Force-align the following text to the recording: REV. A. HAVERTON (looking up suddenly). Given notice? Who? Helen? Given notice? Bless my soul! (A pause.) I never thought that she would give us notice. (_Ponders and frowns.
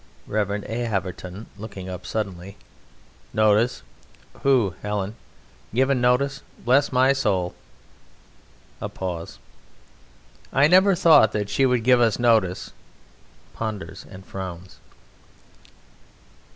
REV. 0.25 0.63
A. 0.65 0.85
HAVERTON 0.87 1.45
(looking 1.59 1.87
up 1.87 2.07
suddenly). 2.07 2.53
Given 3.33 3.35
notice? 3.35 3.83
Who? 4.41 4.73
Helen? 4.81 5.15
Given 5.75 6.01
notice? 6.01 6.41
Bless 6.57 6.91
my 6.91 7.13
soul! 7.13 7.53
(A 8.81 8.89
pause.) 8.89 9.37
I 10.51 10.67
never 10.67 10.95
thought 10.95 11.33
that 11.33 11.51
she 11.51 11.67
would 11.67 11.83
give 11.83 12.01
us 12.01 12.17
notice. 12.17 12.71
(_Ponders 13.55 14.03
and 14.11 14.25
frowns. 14.25 14.79